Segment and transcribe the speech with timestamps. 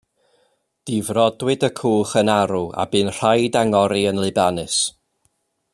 [0.89, 4.81] Difrodwyd y cwch yn arw a bu'n rhaid angori yn Libanus.